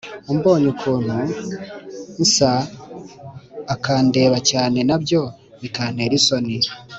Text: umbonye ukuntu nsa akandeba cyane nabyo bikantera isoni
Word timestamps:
umbonye 0.31 0.65
ukuntu 0.73 1.17
nsa 2.23 2.53
akandeba 3.73 4.37
cyane 4.49 4.79
nabyo 4.87 5.21
bikantera 5.61 6.13
isoni 6.21 6.55